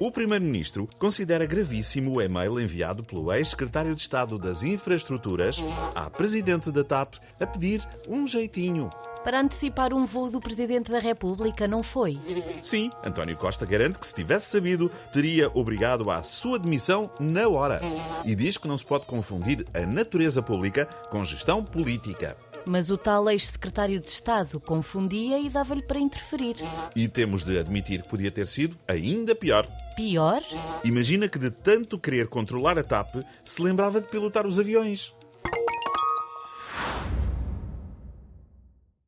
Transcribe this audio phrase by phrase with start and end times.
[0.00, 5.62] O Primeiro-Ministro considera gravíssimo o e-mail enviado pelo ex-secretário de Estado das Infraestruturas
[5.92, 8.90] à Presidente da TAP a pedir um jeitinho.
[9.24, 12.18] Para antecipar um voo do Presidente da República, não foi?
[12.62, 17.80] Sim, António Costa garante que se tivesse sabido, teria obrigado à sua demissão na hora.
[18.24, 22.36] E diz que não se pode confundir a natureza pública com gestão política.
[22.66, 26.56] Mas o tal ex-secretário de Estado confundia e dava-lhe para interferir.
[26.94, 29.66] E temos de admitir que podia ter sido ainda pior.
[29.96, 30.42] Pior?
[30.84, 35.14] Imagina que de tanto querer controlar a TAP, se lembrava de pilotar os aviões.